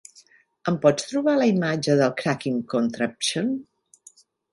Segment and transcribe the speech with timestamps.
[0.69, 4.25] Em pots trobar la imatge de Cracking Contraptions?